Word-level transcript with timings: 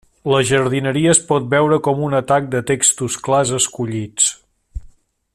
La 0.31 0.37
jardineria 0.51 1.11
es 1.15 1.19
pot 1.27 1.45
veure 1.51 1.77
com 1.87 2.01
un 2.07 2.17
atac 2.21 2.47
de 2.55 2.61
textos 2.73 3.19
clars 3.27 3.51
escollits. 3.61 4.33